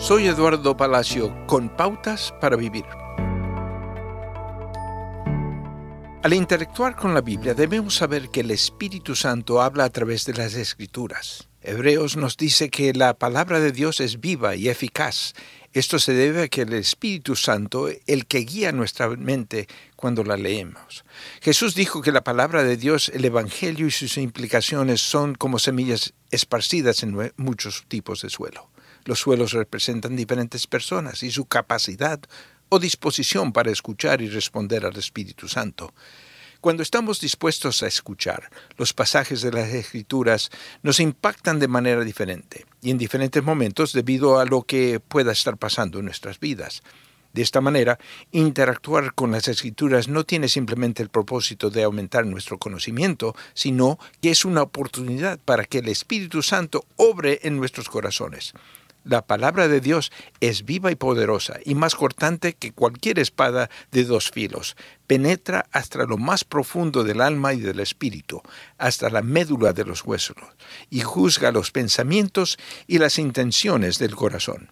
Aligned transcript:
Soy 0.00 0.26
Eduardo 0.26 0.78
Palacio 0.78 1.46
con 1.46 1.68
Pautas 1.68 2.32
para 2.40 2.56
Vivir. 2.56 2.86
Al 6.22 6.32
interactuar 6.32 6.96
con 6.96 7.12
la 7.12 7.20
Biblia 7.20 7.52
debemos 7.52 7.96
saber 7.96 8.30
que 8.30 8.40
el 8.40 8.50
Espíritu 8.50 9.14
Santo 9.14 9.60
habla 9.60 9.84
a 9.84 9.90
través 9.90 10.24
de 10.24 10.32
las 10.32 10.54
Escrituras. 10.54 11.48
Hebreos 11.60 12.16
nos 12.16 12.38
dice 12.38 12.70
que 12.70 12.94
la 12.94 13.12
palabra 13.12 13.60
de 13.60 13.72
Dios 13.72 14.00
es 14.00 14.20
viva 14.20 14.56
y 14.56 14.70
eficaz. 14.70 15.34
Esto 15.74 15.98
se 15.98 16.14
debe 16.14 16.44
a 16.44 16.48
que 16.48 16.62
el 16.62 16.72
Espíritu 16.72 17.36
Santo, 17.36 17.88
el 18.06 18.24
que 18.24 18.38
guía 18.38 18.72
nuestra 18.72 19.06
mente 19.10 19.68
cuando 19.96 20.24
la 20.24 20.38
leemos. 20.38 21.04
Jesús 21.42 21.74
dijo 21.74 22.00
que 22.00 22.10
la 22.10 22.24
palabra 22.24 22.64
de 22.64 22.78
Dios, 22.78 23.10
el 23.10 23.26
Evangelio 23.26 23.86
y 23.86 23.90
sus 23.90 24.16
implicaciones 24.16 25.02
son 25.02 25.34
como 25.34 25.58
semillas 25.58 26.14
esparcidas 26.30 27.02
en 27.02 27.32
muchos 27.36 27.84
tipos 27.86 28.22
de 28.22 28.30
suelo. 28.30 28.70
Los 29.04 29.20
suelos 29.20 29.52
representan 29.52 30.16
diferentes 30.16 30.66
personas 30.66 31.22
y 31.22 31.30
su 31.30 31.46
capacidad 31.46 32.20
o 32.68 32.78
disposición 32.78 33.52
para 33.52 33.70
escuchar 33.70 34.22
y 34.22 34.28
responder 34.28 34.84
al 34.86 34.96
Espíritu 34.96 35.48
Santo. 35.48 35.92
Cuando 36.60 36.82
estamos 36.82 37.20
dispuestos 37.20 37.82
a 37.82 37.86
escuchar, 37.86 38.50
los 38.76 38.92
pasajes 38.92 39.40
de 39.40 39.50
las 39.50 39.70
Escrituras 39.70 40.50
nos 40.82 41.00
impactan 41.00 41.58
de 41.58 41.68
manera 41.68 42.04
diferente 42.04 42.66
y 42.82 42.90
en 42.90 42.98
diferentes 42.98 43.42
momentos 43.42 43.94
debido 43.94 44.38
a 44.38 44.44
lo 44.44 44.62
que 44.62 45.00
pueda 45.00 45.32
estar 45.32 45.56
pasando 45.56 45.98
en 45.98 46.04
nuestras 46.04 46.38
vidas. 46.38 46.82
De 47.32 47.42
esta 47.42 47.60
manera, 47.60 47.98
interactuar 48.32 49.14
con 49.14 49.30
las 49.30 49.48
escrituras 49.48 50.08
no 50.08 50.24
tiene 50.24 50.48
simplemente 50.48 51.02
el 51.02 51.08
propósito 51.08 51.70
de 51.70 51.84
aumentar 51.84 52.26
nuestro 52.26 52.58
conocimiento, 52.58 53.34
sino 53.54 53.98
que 54.20 54.30
es 54.30 54.44
una 54.44 54.62
oportunidad 54.62 55.38
para 55.38 55.64
que 55.64 55.78
el 55.78 55.88
Espíritu 55.88 56.42
Santo 56.42 56.84
obre 56.96 57.40
en 57.44 57.56
nuestros 57.56 57.88
corazones. 57.88 58.52
La 59.04 59.26
palabra 59.26 59.66
de 59.66 59.80
Dios 59.80 60.12
es 60.40 60.64
viva 60.64 60.90
y 60.90 60.94
poderosa 60.94 61.58
y 61.64 61.74
más 61.74 61.94
cortante 61.94 62.52
que 62.54 62.72
cualquier 62.72 63.18
espada 63.18 63.70
de 63.92 64.04
dos 64.04 64.30
filos. 64.30 64.76
Penetra 65.06 65.66
hasta 65.72 66.04
lo 66.04 66.18
más 66.18 66.44
profundo 66.44 67.02
del 67.02 67.20
alma 67.20 67.54
y 67.54 67.60
del 67.60 67.80
espíritu, 67.80 68.42
hasta 68.76 69.08
la 69.08 69.22
médula 69.22 69.72
de 69.72 69.84
los 69.84 70.04
huesos, 70.04 70.36
y 70.90 71.00
juzga 71.00 71.50
los 71.50 71.70
pensamientos 71.70 72.58
y 72.86 72.98
las 72.98 73.18
intenciones 73.18 73.98
del 73.98 74.14
corazón. 74.14 74.70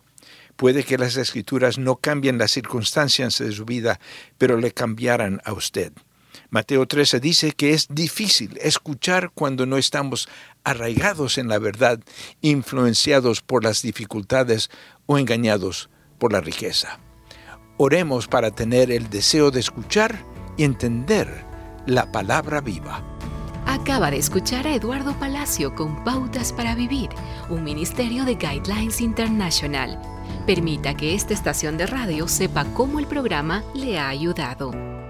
Puede 0.57 0.85
que 0.85 0.99
las 0.99 1.17
escrituras 1.17 1.79
no 1.79 1.97
cambien 1.97 2.37
las 2.37 2.51
circunstancias 2.51 3.39
de 3.39 3.53
su 3.53 3.65
vida, 3.65 3.99
pero 4.37 4.59
le 4.59 4.73
cambiarán 4.73 5.41
a 5.45 5.53
usted. 5.53 5.93
Mateo 6.51 6.87
13 6.87 7.21
dice 7.21 7.53
que 7.53 7.73
es 7.73 7.89
difícil 7.91 8.59
escuchar 8.63 9.31
cuando 9.35 9.67
no 9.67 9.77
estamos 9.77 10.29
arraigados 10.65 11.39
en 11.39 11.49
la 11.49 11.59
verdad, 11.59 12.01
influenciados 12.41 13.41
por 13.41 13.65
las 13.65 13.83
dificultades 13.83 14.71
o 15.07 15.19
engañados 15.19 15.91
por 16.19 16.33
la 16.33 16.41
riqueza. 16.41 17.01
Oremos 17.77 18.27
para 18.27 18.51
tener 18.51 18.91
el 18.91 19.09
deseo 19.09 19.51
de 19.51 19.61
escuchar 19.61 20.25
y 20.57 20.65
entender 20.65 21.45
la 21.87 22.11
palabra 22.11 22.61
viva. 22.61 23.03
Acaba 23.67 24.11
de 24.11 24.17
escuchar 24.17 24.67
a 24.67 24.75
Eduardo 24.75 25.13
Palacio 25.19 25.75
con 25.75 26.03
Pautas 26.03 26.53
para 26.53 26.75
Vivir, 26.75 27.11
un 27.51 27.63
ministerio 27.63 28.25
de 28.25 28.35
Guidelines 28.35 29.01
International. 29.01 30.01
Permita 30.47 30.95
que 30.95 31.15
esta 31.15 31.35
estación 31.35 31.77
de 31.77 31.87
radio 31.87 32.29
sepa 32.29 32.65
cómo 32.75 32.99
el 32.99 33.07
programa 33.07 33.63
le 33.75 33.99
ha 33.99 34.09
ayudado. 34.09 34.73